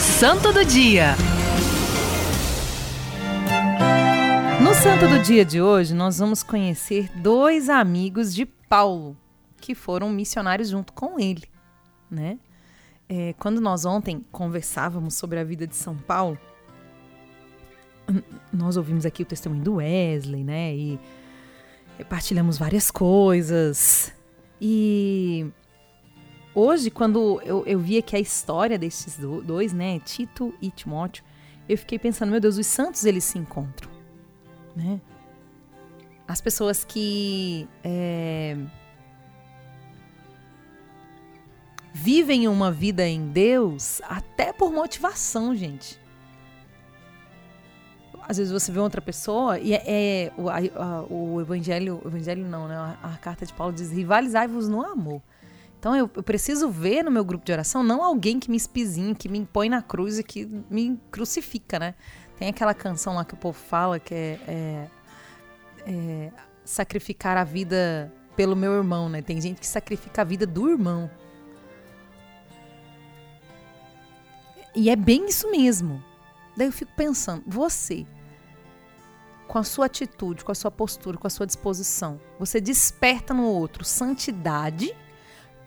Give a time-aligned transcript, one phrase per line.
[0.00, 1.14] Santo do Dia.
[4.62, 9.14] No Santo do Dia de hoje, nós vamos conhecer dois amigos de Paulo
[9.60, 11.44] que foram missionários junto com ele,
[12.10, 12.38] né?
[13.10, 16.38] É, quando nós ontem conversávamos sobre a vida de São Paulo,
[18.50, 20.74] nós ouvimos aqui o testemunho do Wesley, né?
[20.74, 20.98] E
[22.08, 24.14] partilhamos várias coisas.
[24.58, 25.46] E
[26.60, 29.98] hoje, quando eu, eu vi aqui a história desses dois, né?
[30.00, 31.24] Tito e Timóteo,
[31.68, 33.90] eu fiquei pensando, meu Deus, os santos eles se encontram,
[34.74, 35.00] né?
[36.26, 38.56] As pessoas que é,
[41.92, 45.98] vivem uma vida em Deus até por motivação, gente.
[48.22, 52.46] Às vezes você vê outra pessoa e é, é o, a, o evangelho, o evangelho
[52.46, 52.76] não, né?
[52.76, 55.20] A, a carta de Paulo diz: rivalizai-vos no amor.
[55.80, 59.14] Então eu, eu, preciso ver no meu grupo de oração não alguém que me espizinha,
[59.14, 61.94] que me põe na cruz e que me crucifica, né?
[62.38, 64.88] Tem aquela canção lá que o povo fala que é, é,
[65.86, 66.32] é
[66.66, 69.22] sacrificar a vida pelo meu irmão, né?
[69.22, 71.10] Tem gente que sacrifica a vida do irmão.
[74.74, 76.04] E é bem isso mesmo.
[76.54, 78.06] Daí eu fico pensando, você,
[79.48, 83.44] com a sua atitude, com a sua postura, com a sua disposição, você desperta no
[83.44, 84.94] outro santidade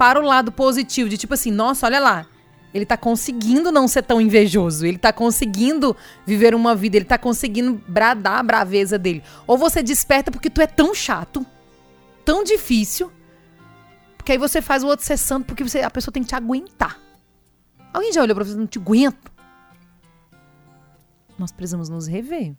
[0.00, 2.26] para o lado positivo, de tipo assim, nossa, olha lá,
[2.72, 7.18] ele tá conseguindo não ser tão invejoso, ele tá conseguindo viver uma vida, ele tá
[7.18, 9.22] conseguindo bradar a braveza dele.
[9.46, 11.44] Ou você desperta porque tu é tão chato,
[12.24, 13.12] tão difícil,
[14.16, 16.34] porque aí você faz o outro ser santo porque você, a pessoa tem que te
[16.34, 16.98] aguentar.
[17.92, 19.30] Alguém já olhou pra você não te aguento?
[21.38, 22.54] Nós precisamos nos rever.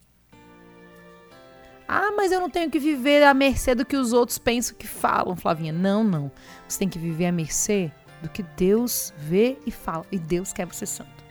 [1.94, 4.88] Ah, mas eu não tenho que viver à mercê do que os outros pensam que
[4.88, 5.73] falam, Flavinha.
[5.73, 6.31] Não, não.
[6.66, 10.06] Você tem que viver à mercê do que Deus vê e fala.
[10.09, 11.22] E Deus quer você santo.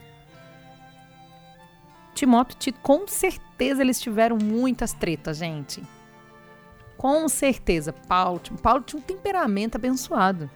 [2.14, 5.82] Timóteo e Tito, com certeza eles tiveram muitas tretas, gente.
[6.98, 7.90] Com certeza.
[7.90, 10.50] Paulo, Paulo tinha um temperamento abençoado.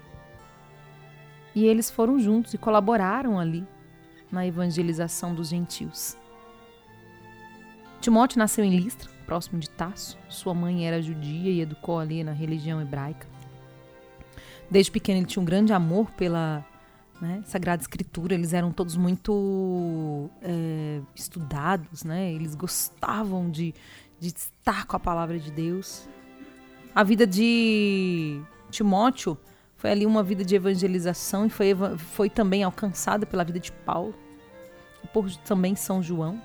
[1.55, 3.67] E eles foram juntos e colaboraram ali
[4.31, 6.15] na evangelização dos gentios.
[8.03, 10.19] Timóteo nasceu em Listra, próximo de Tasso.
[10.29, 13.27] Sua mãe era judia e educou ali na religião hebraica.
[14.71, 16.65] Desde pequeno ele tinha um grande amor pela
[17.21, 18.35] né, Sagrada Escritura.
[18.35, 22.33] Eles eram todos muito é, estudados, né?
[22.33, 23.75] Eles gostavam de,
[24.19, 26.09] de estar com a palavra de Deus.
[26.95, 28.41] A vida de
[28.71, 29.37] Timóteo
[29.77, 34.15] foi ali uma vida de evangelização e foi, foi também alcançada pela vida de Paulo,
[35.13, 36.41] por também São João.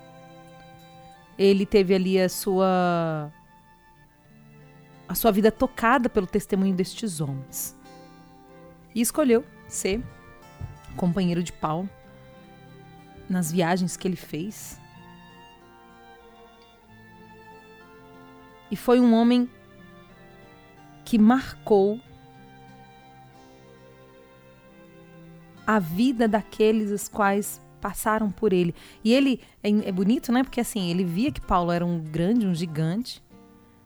[1.39, 3.31] Ele teve ali a sua
[5.07, 7.79] a sua vida tocada pelo testemunho destes homens.
[8.93, 10.03] E escolheu ser
[10.97, 11.89] companheiro de Paulo
[13.29, 14.79] nas viagens que ele fez.
[18.69, 19.49] E foi um homem
[21.05, 21.99] que marcou
[25.65, 28.75] a vida daqueles os quais passaram por ele.
[29.03, 30.43] E ele é, é, bonito, né?
[30.43, 33.23] Porque assim, ele via que Paulo era um grande, um gigante.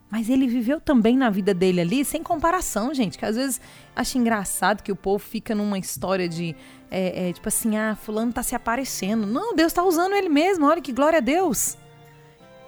[0.10, 3.18] Mas ele viveu também na vida dele ali, sem comparação, gente.
[3.18, 3.60] Que às vezes
[3.96, 6.56] acho engraçado que o povo fica numa história de
[6.92, 9.26] é, é, tipo assim, ah, fulano tá se aparecendo.
[9.26, 11.78] Não, Deus tá usando ele mesmo, olha que glória a Deus.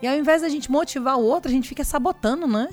[0.01, 2.69] E ao invés da gente motivar o outro, a gente fica sabotando, né?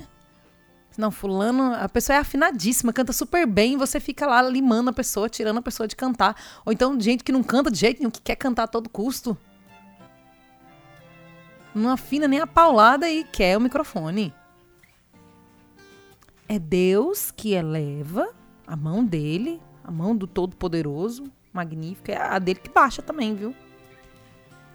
[0.97, 5.27] Não, fulano, a pessoa é afinadíssima, canta super bem, você fica lá limando a pessoa,
[5.27, 6.35] tirando a pessoa de cantar.
[6.65, 9.35] Ou então gente que não canta de jeito nenhum, que quer cantar a todo custo.
[11.73, 14.31] Não afina nem a paulada e quer o microfone.
[16.47, 18.29] É Deus que eleva
[18.67, 23.55] a mão dele, a mão do Todo-Poderoso, magnífica, é a dele que baixa também, viu?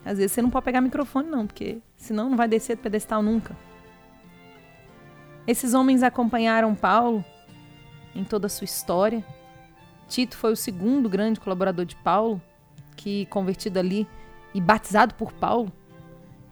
[0.04, 3.22] Às vezes você não pode pegar microfone, não, porque senão não vai descer do pedestal
[3.22, 3.56] nunca.
[5.48, 7.24] Esses homens acompanharam Paulo
[8.14, 9.24] em toda a sua história.
[10.06, 12.38] Tito foi o segundo grande colaborador de Paulo,
[12.94, 14.06] que convertido ali
[14.52, 15.72] e batizado por Paulo,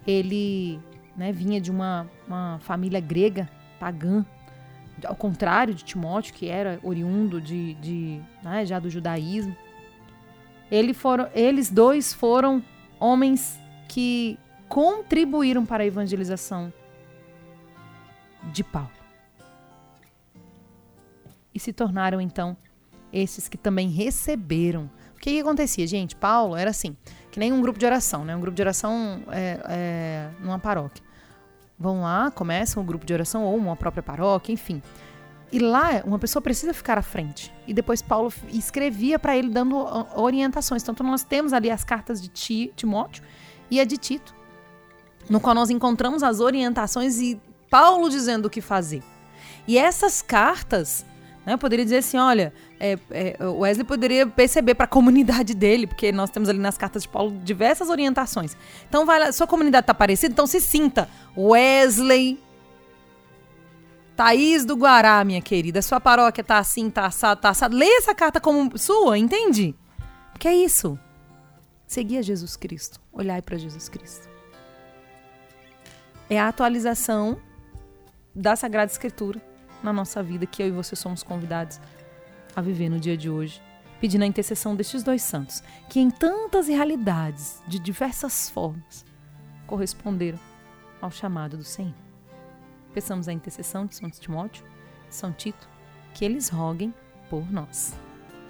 [0.07, 0.81] ele
[1.15, 4.25] né, vinha de uma, uma família grega, pagã,
[5.05, 9.55] ao contrário de Timóteo, que era oriundo de, de né, já do judaísmo.
[10.71, 12.63] Ele foram, eles dois foram
[12.99, 14.39] homens que
[14.71, 16.73] contribuíram para a evangelização
[18.53, 18.91] de Paulo.
[21.55, 22.57] E se tornaram, então,
[23.13, 24.91] esses que também receberam.
[25.15, 26.15] O que, que acontecia, gente?
[26.15, 26.97] Paulo era assim,
[27.31, 28.37] que nem um grupo de oração, né?
[28.37, 31.03] Um grupo de oração é, é, numa paróquia.
[31.79, 34.83] Vão lá, começam um grupo de oração ou uma própria paróquia, enfim.
[35.53, 37.53] E lá, uma pessoa precisa ficar à frente.
[37.67, 39.77] E depois Paulo escrevia para ele dando
[40.15, 40.83] orientações.
[40.83, 42.29] Então, nós temos ali as cartas de
[42.75, 43.23] Timóteo
[43.71, 44.35] e a de Tito,
[45.31, 47.41] no qual nós encontramos as orientações e
[47.71, 49.03] Paulo dizendo o que fazer.
[49.67, 51.05] E essas cartas,
[51.45, 55.87] né, eu poderia dizer assim: olha, é, é, Wesley poderia perceber para a comunidade dele,
[55.87, 58.57] porque nós temos ali nas cartas de Paulo diversas orientações.
[58.89, 61.09] Então, vai lá, sua comunidade está parecida, então se sinta.
[61.37, 62.39] Wesley
[64.17, 67.77] Thaís do Guará, minha querida, sua paróquia tá assim, tá assado, tá assado.
[67.77, 69.75] Lê essa carta como sua, entende?
[70.39, 70.99] Que é isso.
[71.87, 74.27] Seguir a Jesus Cristo, olhar para Jesus Cristo.
[76.31, 77.39] É a atualização
[78.37, 79.41] da Sagrada Escritura
[79.83, 81.81] na nossa vida que eu e você somos convidados
[82.55, 83.63] a viver no dia de hoje,
[83.99, 89.07] pedindo a intercessão destes dois santos, que em tantas realidades, de diversas formas,
[89.67, 90.39] corresponderam
[91.01, 91.95] ao chamado do Senhor.
[92.93, 94.65] Peçamos a intercessão de São Timóteo,
[95.09, 95.69] São Tito,
[96.13, 96.93] que eles roguem
[97.31, 97.95] por nós.